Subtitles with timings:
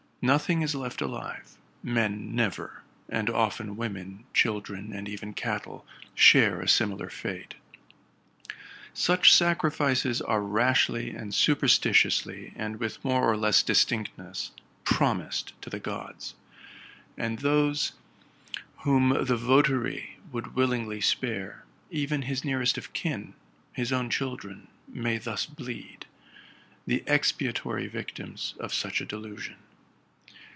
[0.23, 6.67] Nothing is left alive; men never: and often women, children, and even cattle, share a
[6.69, 7.55] similar fate.
[8.93, 14.51] Such sacrifices are rashly and supersti tiously and with more or less distinctness
[14.83, 16.35] promised to the gods;
[17.17, 17.93] and those
[18.83, 23.33] whom the votary would willingly spare, even his nearest of kin,
[23.73, 26.05] his own children, may thus bleed,
[26.85, 29.55] the expiatory victims of such a delusion.